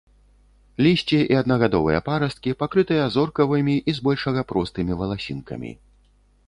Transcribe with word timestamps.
Лісце 0.85 1.19
і 1.33 1.37
аднагадовыя 1.41 1.99
парасткі 2.09 2.55
пакрытыя 2.63 3.05
зоркавымі 3.17 3.75
і 3.93 3.97
збольшага 4.01 4.41
простымі 4.55 4.93
валасінкамі. 5.05 5.71